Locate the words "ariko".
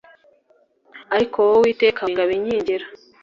1.15-1.37